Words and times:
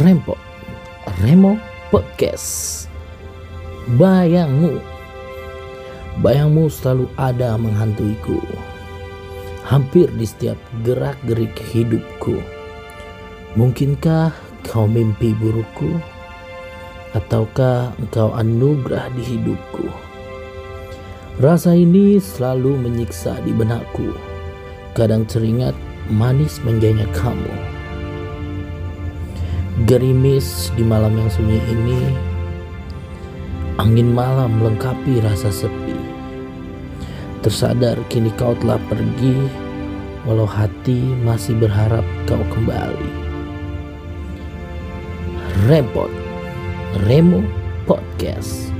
Rempot 0.00 0.40
Remo 1.20 1.60
Podcast. 1.92 2.88
Bayangmu 4.00 4.80
Bayangmu 6.24 6.72
selalu 6.72 7.12
ada 7.20 7.60
menghantuiku. 7.60 8.40
Hampir 9.68 10.08
di 10.16 10.24
setiap 10.24 10.56
gerak-gerik 10.80 11.52
hidupku. 11.76 12.40
Mungkinkah 13.52 14.32
kau 14.64 14.88
mimpi 14.88 15.36
burukku? 15.36 16.00
Ataukah 17.12 17.92
engkau 18.00 18.32
anugerah 18.32 19.12
di 19.12 19.36
hidupku? 19.36 19.92
Rasa 21.36 21.76
ini 21.76 22.16
selalu 22.16 22.80
menyiksa 22.80 23.44
di 23.44 23.52
benakku. 23.52 24.16
Kadang 24.96 25.28
teringat 25.28 25.76
manis 26.08 26.64
manjanya 26.64 27.04
kamu 27.12 27.71
Gerimis 29.82 30.70
di 30.78 30.86
malam 30.86 31.18
yang 31.18 31.26
sunyi 31.26 31.58
ini. 31.68 32.00
Angin 33.82 34.14
malam 34.14 34.62
melengkapi 34.62 35.18
rasa 35.18 35.50
sepi. 35.50 35.98
Tersadar 37.42 37.98
kini 38.06 38.30
kau 38.38 38.54
telah 38.62 38.78
pergi 38.86 39.34
Walau 40.22 40.46
hati 40.46 41.02
masih 41.26 41.58
berharap 41.58 42.06
kau 42.30 42.38
kembali. 42.54 43.10
Repot. 45.66 46.10
Remo 47.08 47.42
Podcast 47.88 48.71